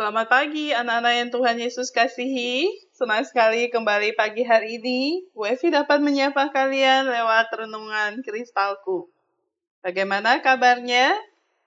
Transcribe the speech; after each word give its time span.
Selamat 0.00 0.32
pagi 0.32 0.72
anak-anak 0.72 1.12
yang 1.12 1.28
Tuhan 1.28 1.56
Yesus 1.60 1.92
kasihi. 1.92 2.72
Senang 2.96 3.20
sekali 3.20 3.68
kembali 3.68 4.16
pagi 4.16 4.40
hari 4.48 4.80
ini. 4.80 5.28
Bu 5.36 5.44
dapat 5.44 6.00
menyapa 6.00 6.48
kalian 6.48 7.04
lewat 7.04 7.52
renungan 7.52 8.24
kristalku. 8.24 9.12
Bagaimana 9.84 10.40
kabarnya? 10.40 11.12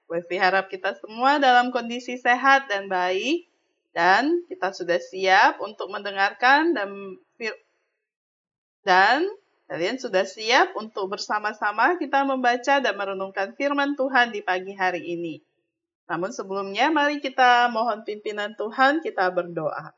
Bu 0.09 0.17
harap 0.33 0.65
kita 0.73 0.97
semua 0.97 1.38
dalam 1.38 1.69
kondisi 1.69 2.17
sehat 2.17 2.65
dan 2.73 2.89
baik. 2.89 3.46
Dan 3.94 4.42
kita 4.50 4.74
sudah 4.74 4.97
siap 4.97 5.62
untuk 5.62 5.94
mendengarkan 5.94 6.74
dan 6.74 6.90
dan 8.81 9.29
kalian 9.70 10.02
sudah 10.02 10.26
siap 10.26 10.74
untuk 10.74 11.06
bersama-sama 11.06 12.02
kita 12.02 12.26
membaca 12.26 12.81
dan 12.81 12.97
merenungkan 12.97 13.54
firman 13.54 13.94
Tuhan 13.94 14.34
di 14.34 14.42
pagi 14.42 14.74
hari 14.74 15.06
ini. 15.06 15.53
Namun 16.08 16.35
sebelumnya 16.35 16.91
mari 16.91 17.23
kita 17.23 17.72
mohon 17.72 18.04
pimpinan 18.04 18.54
Tuhan, 18.59 18.99
kita 18.99 19.32
berdoa. 19.32 19.96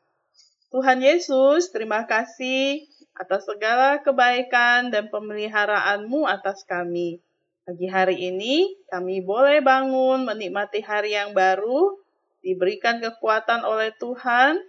Tuhan 0.70 1.02
Yesus, 1.02 1.70
terima 1.70 2.06
kasih 2.06 2.86
atas 3.16 3.48
segala 3.48 4.02
kebaikan 4.04 4.92
dan 4.92 5.08
pemeliharaanmu 5.08 6.28
atas 6.28 6.62
kami. 6.68 7.18
Pagi 7.66 7.90
hari 7.90 8.30
ini 8.30 8.70
kami 8.86 9.26
boleh 9.26 9.58
bangun 9.58 10.22
menikmati 10.22 10.84
hari 10.86 11.18
yang 11.18 11.34
baru, 11.34 11.98
diberikan 12.44 13.02
kekuatan 13.02 13.66
oleh 13.66 13.90
Tuhan. 13.98 14.62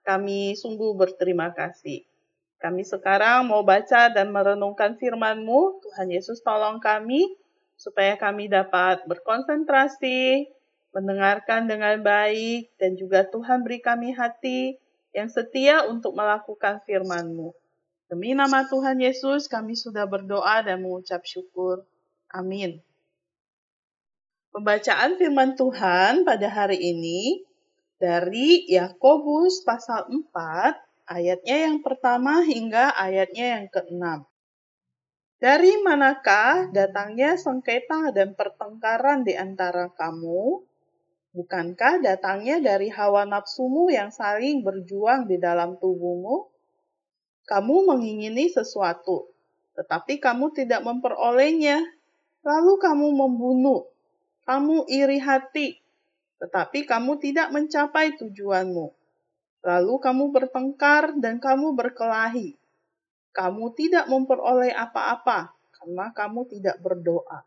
Kami 0.00 0.56
sungguh 0.56 0.96
berterima 0.96 1.52
kasih. 1.52 2.08
Kami 2.56 2.82
sekarang 2.82 3.52
mau 3.52 3.60
baca 3.62 4.08
dan 4.08 4.32
merenungkan 4.32 4.96
firman-Mu. 4.96 5.84
Tuhan 5.84 6.08
Yesus 6.08 6.40
tolong 6.40 6.80
kami 6.80 7.36
supaya 7.76 8.16
kami 8.18 8.48
dapat 8.48 9.04
berkonsentrasi, 9.04 10.48
mendengarkan 10.98 11.70
dengan 11.70 12.02
baik, 12.02 12.74
dan 12.82 12.98
juga 12.98 13.22
Tuhan 13.22 13.62
beri 13.62 13.78
kami 13.78 14.10
hati 14.18 14.74
yang 15.14 15.30
setia 15.30 15.86
untuk 15.86 16.18
melakukan 16.18 16.82
firman-Mu. 16.82 17.54
Demi 18.10 18.34
nama 18.34 18.66
Tuhan 18.66 18.98
Yesus, 18.98 19.46
kami 19.46 19.78
sudah 19.78 20.10
berdoa 20.10 20.64
dan 20.66 20.82
mengucap 20.82 21.22
syukur. 21.22 21.86
Amin. 22.34 22.82
Pembacaan 24.50 25.20
firman 25.20 25.54
Tuhan 25.54 26.26
pada 26.26 26.48
hari 26.50 26.80
ini 26.80 27.44
dari 28.00 28.66
Yakobus 28.66 29.62
pasal 29.62 30.10
4, 30.10 30.34
ayatnya 31.06 31.70
yang 31.70 31.78
pertama 31.84 32.42
hingga 32.42 32.90
ayatnya 32.96 33.60
yang 33.60 33.66
keenam. 33.70 34.24
Dari 35.38 35.78
manakah 35.86 36.74
datangnya 36.74 37.38
sengketa 37.38 38.10
dan 38.10 38.34
pertengkaran 38.34 39.22
di 39.22 39.38
antara 39.38 39.86
kamu? 39.94 40.66
Bukankah 41.36 42.00
datangnya 42.00 42.56
dari 42.58 42.88
hawa 42.88 43.28
nafsumu 43.28 43.92
yang 43.92 44.08
saling 44.08 44.64
berjuang 44.64 45.28
di 45.28 45.36
dalam 45.36 45.76
tubuhmu? 45.76 46.48
Kamu 47.44 47.88
mengingini 47.88 48.48
sesuatu, 48.48 49.28
tetapi 49.76 50.20
kamu 50.20 50.52
tidak 50.56 50.84
memperolehnya. 50.84 51.80
Lalu 52.44 52.72
kamu 52.80 53.06
membunuh, 53.12 53.88
kamu 54.48 54.88
iri 54.88 55.20
hati, 55.20 55.76
tetapi 56.40 56.88
kamu 56.88 57.20
tidak 57.20 57.52
mencapai 57.52 58.16
tujuanmu. 58.16 58.94
Lalu 59.66 59.94
kamu 60.00 60.24
bertengkar 60.32 61.18
dan 61.18 61.42
kamu 61.42 61.74
berkelahi. 61.76 62.56
Kamu 63.34 63.74
tidak 63.76 64.08
memperoleh 64.08 64.72
apa-apa 64.72 65.52
karena 65.76 66.10
kamu 66.14 66.46
tidak 66.48 66.80
berdoa. 66.80 67.44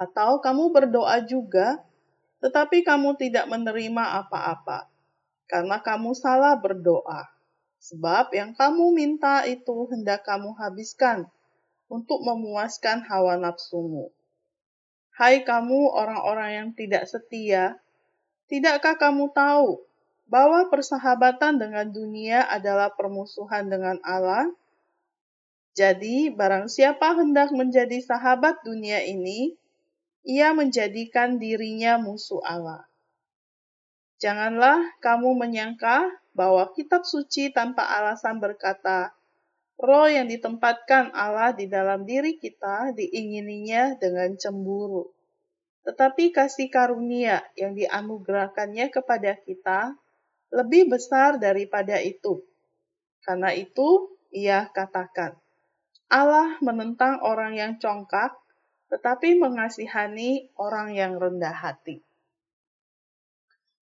Atau 0.00 0.40
kamu 0.40 0.72
berdoa 0.72 1.20
juga, 1.28 1.84
tetapi 2.40 2.80
kamu 2.82 3.20
tidak 3.20 3.46
menerima 3.46 4.24
apa-apa, 4.24 4.88
karena 5.44 5.76
kamu 5.80 6.16
salah 6.16 6.56
berdoa. 6.56 7.28
Sebab 7.80 8.36
yang 8.36 8.52
kamu 8.52 8.92
minta 8.92 9.44
itu 9.48 9.88
hendak 9.88 10.24
kamu 10.28 10.52
habiskan 10.56 11.28
untuk 11.88 12.20
memuaskan 12.20 13.04
hawa 13.08 13.40
nafsumu. 13.40 14.12
Hai 15.16 15.44
kamu 15.44 15.92
orang-orang 15.92 16.50
yang 16.56 16.68
tidak 16.72 17.04
setia, 17.08 17.76
tidakkah 18.48 18.96
kamu 18.96 19.32
tahu 19.32 19.84
bahwa 20.30 20.70
persahabatan 20.70 21.60
dengan 21.60 21.92
dunia 21.92 22.46
adalah 22.48 22.88
permusuhan 22.94 23.68
dengan 23.68 24.00
Allah? 24.06 24.48
Jadi, 25.74 26.32
barang 26.32 26.70
siapa 26.70 27.16
hendak 27.18 27.52
menjadi 27.52 28.00
sahabat 28.00 28.62
dunia 28.62 29.02
ini, 29.04 29.59
ia 30.24 30.52
menjadikan 30.52 31.40
dirinya 31.40 31.96
musuh 31.96 32.40
Allah. 32.44 32.84
Janganlah 34.20 35.00
kamu 35.00 35.32
menyangka 35.32 36.12
bahwa 36.36 36.68
kitab 36.76 37.08
suci 37.08 37.48
tanpa 37.50 37.88
alasan 37.88 38.36
berkata, 38.36 39.16
roh 39.80 40.04
yang 40.12 40.28
ditempatkan 40.28 41.08
Allah 41.16 41.56
di 41.56 41.64
dalam 41.64 42.04
diri 42.04 42.36
kita 42.36 42.92
diingininya 42.92 43.96
dengan 43.96 44.36
cemburu. 44.36 45.08
Tetapi 45.88 46.36
kasih 46.36 46.68
karunia 46.68 47.40
yang 47.56 47.72
dianugerahkannya 47.72 48.92
kepada 48.92 49.40
kita 49.40 49.96
lebih 50.52 50.92
besar 50.92 51.40
daripada 51.40 51.96
itu. 51.96 52.44
Karena 53.24 53.56
itu, 53.56 54.12
ia 54.28 54.68
katakan, 54.68 55.40
Allah 56.12 56.60
menentang 56.60 57.24
orang 57.24 57.56
yang 57.56 57.72
congkak 57.80 58.36
tetapi 58.90 59.38
mengasihani 59.38 60.50
orang 60.58 60.92
yang 60.92 61.14
rendah 61.14 61.54
hati. 61.54 62.02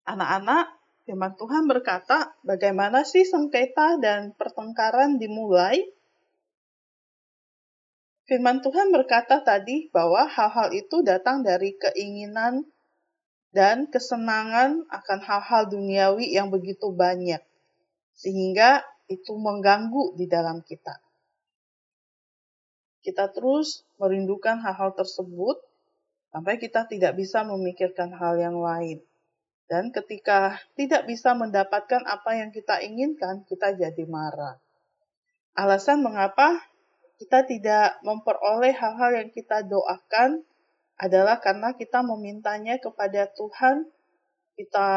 Anak-anak, 0.07 0.79
firman 1.03 1.35
Tuhan 1.35 1.67
berkata, 1.67 2.31
bagaimana 2.47 3.03
sih 3.03 3.27
sengketa 3.27 3.99
dan 3.99 4.31
pertengkaran 4.39 5.19
dimulai? 5.19 5.83
Firman 8.23 8.63
Tuhan 8.63 8.95
berkata 8.95 9.43
tadi 9.43 9.91
bahwa 9.91 10.23
hal-hal 10.23 10.71
itu 10.71 11.03
datang 11.03 11.43
dari 11.43 11.75
keinginan 11.75 12.63
dan 13.51 13.91
kesenangan 13.91 14.87
akan 14.87 15.19
hal-hal 15.19 15.67
duniawi 15.67 16.31
yang 16.31 16.47
begitu 16.47 16.95
banyak, 16.95 17.43
sehingga 18.15 18.87
itu 19.11 19.35
mengganggu 19.35 20.15
di 20.15 20.25
dalam 20.31 20.63
kita 20.63 21.03
kita 23.03 23.29
terus 23.35 23.83
merindukan 23.99 24.63
hal-hal 24.63 24.95
tersebut 24.95 25.59
sampai 26.31 26.57
kita 26.57 26.87
tidak 26.87 27.13
bisa 27.19 27.43
memikirkan 27.43 28.15
hal 28.15 28.39
yang 28.39 28.57
lain. 28.57 29.03
Dan 29.67 29.91
ketika 29.91 30.59
tidak 30.79 31.05
bisa 31.07 31.35
mendapatkan 31.35 32.03
apa 32.07 32.39
yang 32.39 32.49
kita 32.49 32.79
inginkan, 32.83 33.43
kita 33.47 33.75
jadi 33.75 34.03
marah. 34.07 34.59
Alasan 35.53 36.01
mengapa 36.01 36.63
kita 37.21 37.45
tidak 37.45 38.01
memperoleh 38.01 38.73
hal-hal 38.73 39.23
yang 39.23 39.29
kita 39.29 39.61
doakan 39.63 40.43
adalah 40.97 41.39
karena 41.39 41.75
kita 41.77 42.01
memintanya 42.01 42.81
kepada 42.81 43.29
Tuhan, 43.31 43.87
kita 44.57 44.89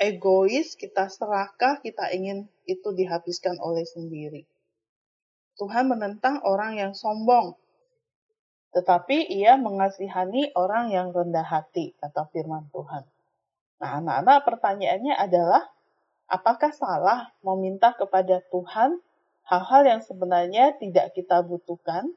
egois, 0.00 0.74
kita 0.74 1.06
serakah, 1.08 1.80
kita 1.84 2.10
ingin 2.16 2.48
itu 2.64 2.88
dihabiskan 2.92 3.60
oleh 3.60 3.84
sendiri. 3.86 4.48
Tuhan 5.54 5.86
menentang 5.86 6.42
orang 6.42 6.74
yang 6.74 6.92
sombong, 6.92 7.54
tetapi 8.74 9.30
ia 9.30 9.54
mengasihani 9.54 10.50
orang 10.58 10.90
yang 10.90 11.14
rendah 11.14 11.46
hati, 11.46 11.94
kata 12.02 12.26
firman 12.34 12.66
Tuhan. 12.74 13.06
Nah, 13.78 13.90
anak-anak 14.02 14.38
pertanyaannya 14.42 15.14
adalah, 15.14 15.62
apakah 16.26 16.74
salah 16.74 17.30
meminta 17.46 17.94
kepada 17.94 18.42
Tuhan 18.50 18.98
hal-hal 19.46 19.82
yang 19.86 20.00
sebenarnya 20.02 20.74
tidak 20.82 21.14
kita 21.14 21.46
butuhkan? 21.46 22.10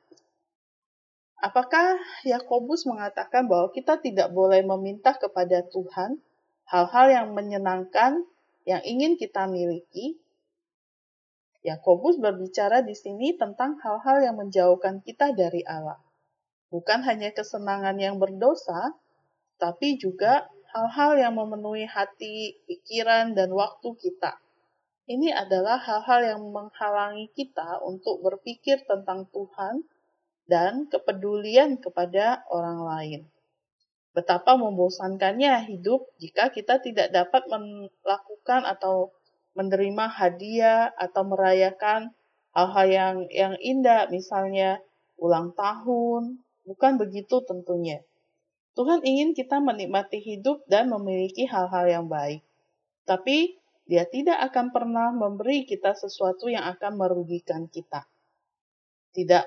Apakah 1.37 2.01
Yakobus 2.25 2.89
mengatakan 2.89 3.45
bahwa 3.45 3.69
kita 3.69 4.01
tidak 4.01 4.33
boleh 4.33 4.65
meminta 4.65 5.13
kepada 5.13 5.61
Tuhan 5.69 6.17
hal-hal 6.65 7.05
yang 7.13 7.27
menyenangkan 7.37 8.25
yang 8.65 8.81
ingin 8.83 9.15
kita 9.15 9.45
miliki, 9.45 10.17
Yakobus 11.67 12.15
berbicara 12.23 12.79
di 12.79 12.95
sini 12.95 13.35
tentang 13.35 13.75
hal-hal 13.83 14.23
yang 14.23 14.39
menjauhkan 14.39 15.03
kita 15.03 15.35
dari 15.35 15.67
Allah. 15.67 15.99
Bukan 16.71 17.03
hanya 17.03 17.35
kesenangan 17.35 17.99
yang 17.99 18.15
berdosa, 18.23 18.95
tapi 19.59 19.99
juga 19.99 20.47
hal-hal 20.71 21.19
yang 21.19 21.35
memenuhi 21.35 21.83
hati, 21.83 22.55
pikiran, 22.63 23.35
dan 23.35 23.51
waktu 23.51 23.99
kita. 23.99 24.39
Ini 25.07 25.35
adalah 25.35 25.79
hal-hal 25.79 26.35
yang 26.35 26.41
menghalangi 26.51 27.31
kita 27.35 27.83
untuk 27.83 28.23
berpikir 28.23 28.83
tentang 28.87 29.27
Tuhan 29.31 29.83
dan 30.47 30.87
kepedulian 30.87 31.79
kepada 31.79 32.47
orang 32.47 32.79
lain. 32.83 33.21
Betapa 34.15 34.55
membosankannya 34.55 35.67
hidup 35.67 36.11
jika 36.19 36.49
kita 36.51 36.79
tidak 36.79 37.11
dapat 37.11 37.43
melakukan 37.47 38.67
atau 38.67 39.16
menerima 39.57 40.05
hadiah 40.05 40.93
atau 40.93 41.25
merayakan 41.25 42.13
hal-hal 42.53 42.87
yang 42.87 43.15
yang 43.33 43.53
indah, 43.57 44.05
misalnya 44.13 44.77
ulang 45.17 45.57
tahun. 45.57 46.45
Bukan 46.67 47.01
begitu 47.01 47.41
tentunya. 47.47 48.03
Tuhan 48.77 49.01
ingin 49.01 49.33
kita 49.33 49.57
menikmati 49.57 50.21
hidup 50.21 50.61
dan 50.69 50.93
memiliki 50.93 51.49
hal-hal 51.49 51.89
yang 51.89 52.05
baik. 52.05 52.45
Tapi 53.09 53.57
dia 53.87 54.05
tidak 54.05 54.37
akan 54.51 54.69
pernah 54.69 55.09
memberi 55.15 55.65
kita 55.65 55.95
sesuatu 55.95 56.51
yang 56.51 56.67
akan 56.75 56.99
merugikan 56.99 57.65
kita. 57.71 58.05
Tidak 59.15 59.45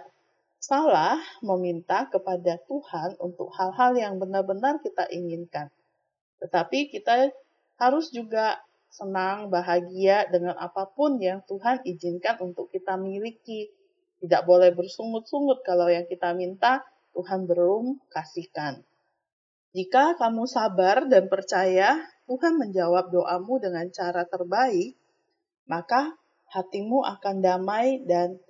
salah 0.58 1.20
meminta 1.44 2.08
kepada 2.08 2.58
Tuhan 2.66 3.20
untuk 3.20 3.52
hal-hal 3.54 3.94
yang 3.94 4.14
benar-benar 4.16 4.80
kita 4.80 5.06
inginkan. 5.12 5.68
Tetapi 6.40 6.88
kita 6.88 7.28
harus 7.76 8.08
juga 8.10 8.58
senang, 8.90 9.48
bahagia 9.48 10.26
dengan 10.28 10.58
apa 10.58 10.90
pun 10.90 11.16
yang 11.22 11.40
Tuhan 11.46 11.86
izinkan 11.86 12.42
untuk 12.42 12.68
kita 12.74 12.98
miliki. 12.98 13.70
Tidak 14.20 14.44
boleh 14.44 14.74
bersungut-sungut 14.76 15.64
kalau 15.64 15.88
yang 15.88 16.04
kita 16.04 16.36
minta 16.36 16.84
Tuhan 17.16 17.48
belum 17.48 18.02
kasihkan. 18.12 18.84
Jika 19.70 20.18
kamu 20.18 20.50
sabar 20.50 21.06
dan 21.06 21.30
percaya 21.30 22.02
Tuhan 22.26 22.58
menjawab 22.58 23.14
doamu 23.14 23.62
dengan 23.62 23.86
cara 23.94 24.26
terbaik, 24.26 24.98
maka 25.70 26.18
hatimu 26.50 27.06
akan 27.06 27.38
damai 27.38 28.02
dan 28.02 28.42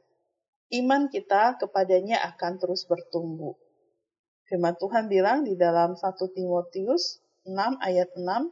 iman 0.73 1.13
kita 1.13 1.61
kepadanya 1.61 2.25
akan 2.35 2.57
terus 2.57 2.89
bertumbuh. 2.89 3.53
Firman 4.49 4.75
Tuhan 4.81 5.07
bilang 5.07 5.45
di 5.47 5.55
dalam 5.55 5.95
1 5.95 6.03
Timotius 6.35 7.21
6 7.47 7.55
ayat 7.85 8.11
6, 8.17 8.51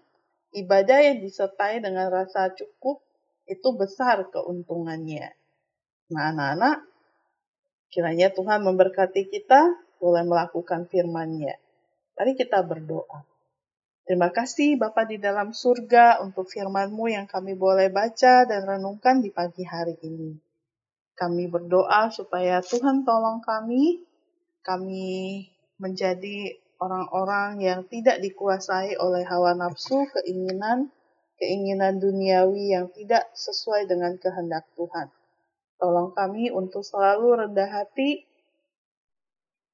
ibadah 0.56 0.98
yang 1.04 1.18
disertai 1.20 1.82
dengan 1.82 2.08
rasa 2.08 2.52
cukup 2.54 3.04
itu 3.48 3.68
besar 3.76 4.28
keuntungannya. 4.28 5.32
Nah 6.12 6.24
anak-anak, 6.32 6.84
kiranya 7.92 8.28
Tuhan 8.32 8.64
memberkati 8.64 9.28
kita 9.28 9.72
boleh 9.98 10.24
melakukan 10.24 10.86
firman-Nya. 10.88 11.56
Mari 12.16 12.32
kita 12.36 12.64
berdoa. 12.64 13.24
Terima 14.08 14.32
kasih 14.32 14.80
Bapa 14.80 15.04
di 15.04 15.20
dalam 15.20 15.52
surga 15.52 16.24
untuk 16.24 16.48
firman-Mu 16.48 17.12
yang 17.12 17.28
kami 17.28 17.52
boleh 17.52 17.92
baca 17.92 18.48
dan 18.48 18.64
renungkan 18.64 19.20
di 19.20 19.28
pagi 19.28 19.68
hari 19.68 20.00
ini. 20.00 20.32
Kami 21.12 21.44
berdoa 21.50 22.08
supaya 22.08 22.64
Tuhan 22.64 23.04
tolong 23.04 23.44
kami, 23.44 24.00
kami 24.64 25.44
menjadi 25.76 26.56
orang-orang 26.78 27.58
yang 27.58 27.80
tidak 27.90 28.22
dikuasai 28.22 28.94
oleh 28.98 29.26
hawa 29.26 29.54
nafsu, 29.58 30.06
keinginan, 30.14 30.90
keinginan 31.38 31.98
duniawi 31.98 32.74
yang 32.74 32.90
tidak 32.94 33.26
sesuai 33.34 33.90
dengan 33.90 34.14
kehendak 34.18 34.66
Tuhan. 34.78 35.10
Tolong 35.78 36.10
kami 36.14 36.50
untuk 36.50 36.82
selalu 36.82 37.46
rendah 37.46 37.70
hati 37.70 38.26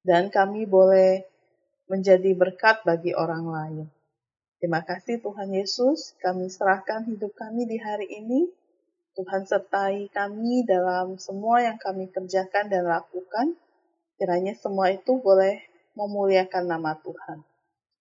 dan 0.05 0.29
kami 0.29 0.69
boleh 0.69 1.25
menjadi 1.89 2.33
berkat 2.37 2.85
bagi 2.85 3.17
orang 3.17 3.45
lain. 3.49 3.87
Terima 4.61 4.81
kasih 4.81 5.21
Tuhan 5.21 5.53
Yesus, 5.53 6.17
kami 6.21 6.49
serahkan 6.49 7.05
hidup 7.09 7.37
kami 7.37 7.69
di 7.69 7.77
hari 7.77 8.09
ini. 8.09 8.49
Tuhan 9.15 9.47
sertai 9.47 10.11
kami 10.11 10.67
dalam 10.67 11.21
semua 11.21 11.63
yang 11.63 11.77
kami 11.77 12.09
kerjakan 12.11 12.73
dan 12.73 12.89
lakukan. 12.89 13.55
Kiranya 14.17 14.57
semua 14.57 14.91
itu 14.91 15.21
boleh 15.21 15.74
memuliakan 15.95 16.65
nama 16.67 16.99
Tuhan. 17.01 17.43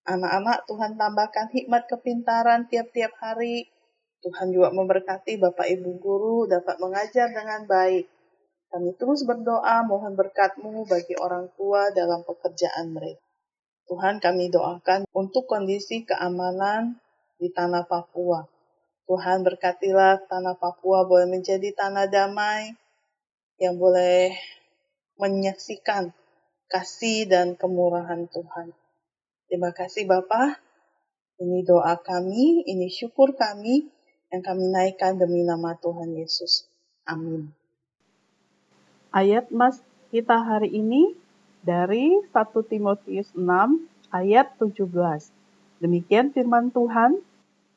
Anak-anak 0.04 0.68
Tuhan 0.68 1.00
tambahkan 1.00 1.48
hikmat 1.54 1.88
kepintaran 1.88 2.68
tiap-tiap 2.68 3.16
hari. 3.24 3.72
Tuhan 4.19 4.51
juga 4.51 4.72
memberkati 4.75 5.40
Bapak 5.40 5.68
Ibu 5.68 6.00
Guru 6.00 6.38
dapat 6.48 6.80
mengajar 6.80 7.31
dengan 7.31 7.63
baik. 7.63 8.07
Kami 8.74 8.98
terus 8.98 9.24
berdoa 9.24 9.86
mohon 9.86 10.18
berkatmu 10.18 10.90
bagi 10.90 11.13
orang 11.16 11.51
tua 11.56 11.94
dalam 11.94 12.25
pekerjaan 12.25 12.92
mereka. 12.92 13.22
Tuhan 13.86 14.18
kami 14.24 14.50
doakan 14.50 15.06
untuk 15.12 15.45
kondisi 15.45 16.07
keamanan 16.07 16.98
di 17.38 17.51
tanah 17.51 17.86
Papua. 17.86 18.48
Tuhan 19.06 19.44
berkatilah 19.44 20.24
tanah 20.31 20.56
Papua 20.56 21.04
boleh 21.04 21.28
menjadi 21.28 21.75
tanah 21.75 22.07
damai 22.07 22.72
yang 23.60 23.75
boleh 23.75 24.34
menyaksikan 25.19 26.16
kasih 26.71 27.30
dan 27.30 27.56
kemurahan 27.60 28.27
Tuhan. 28.30 28.74
Terima 29.50 29.69
kasih 29.75 30.10
Bapak. 30.10 30.60
Ini 31.42 31.65
doa 31.65 31.98
kami, 32.00 32.65
ini 32.69 32.88
syukur 32.88 33.33
kami 33.36 33.89
yang 34.33 34.42
kami 34.42 34.69
naikkan 34.69 35.18
demi 35.18 35.45
nama 35.45 35.75
Tuhan 35.77 36.13
Yesus. 36.18 36.65
Amin. 37.06 37.51
Ayat 39.13 39.54
Mas 39.54 39.81
kita 40.10 40.42
hari 40.42 40.74
ini 40.74 41.13
dari 41.62 42.18
1 42.33 42.33
Timotius 42.66 43.30
6 43.38 43.44
ayat 44.13 44.57
17. 44.57 44.89
Demikian 45.81 46.31
firman 46.31 46.74
Tuhan, 46.74 47.21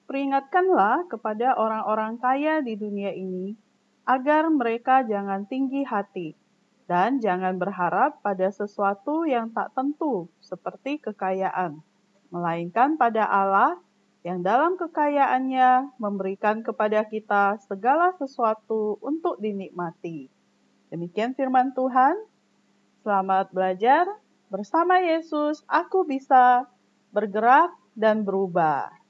peringatkanlah 0.07 1.11
kepada 1.11 1.59
orang-orang 1.59 2.17
kaya 2.23 2.63
di 2.63 2.79
dunia 2.79 3.11
ini 3.13 3.59
agar 4.07 4.47
mereka 4.49 5.03
jangan 5.03 5.45
tinggi 5.51 5.83
hati 5.83 6.39
dan 6.87 7.19
jangan 7.19 7.59
berharap 7.59 8.23
pada 8.23 8.47
sesuatu 8.51 9.27
yang 9.27 9.51
tak 9.51 9.75
tentu 9.75 10.31
seperti 10.39 11.03
kekayaan, 11.03 11.83
melainkan 12.31 12.95
pada 12.95 13.27
Allah 13.27 13.79
yang 14.27 14.43
dalam 14.43 14.75
kekayaannya 14.75 15.99
memberikan 16.03 16.63
kepada 16.63 17.07
kita 17.07 17.63
segala 17.67 18.15
sesuatu 18.19 18.99
untuk 18.99 19.39
dinikmati. 19.39 20.27
Demikian 20.91 21.35
firman 21.35 21.75
Tuhan. 21.75 22.15
Selamat 23.07 23.51
belajar. 23.55 24.07
Bersama 24.51 24.99
Yesus, 25.03 25.63
aku 25.67 26.07
bisa 26.07 26.67
bergerak 27.15 27.75
dan 27.95 28.23
berubah. 28.27 29.06